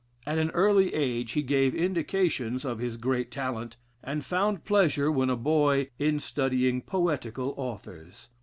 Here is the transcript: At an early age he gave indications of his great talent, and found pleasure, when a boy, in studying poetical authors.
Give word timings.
At 0.25 0.39
an 0.39 0.49
early 0.55 0.95
age 0.95 1.33
he 1.33 1.43
gave 1.43 1.75
indications 1.75 2.65
of 2.65 2.79
his 2.79 2.97
great 2.97 3.29
talent, 3.29 3.77
and 4.03 4.25
found 4.25 4.65
pleasure, 4.65 5.11
when 5.11 5.29
a 5.29 5.35
boy, 5.37 5.89
in 5.99 6.19
studying 6.19 6.81
poetical 6.81 7.53
authors. 7.55 8.29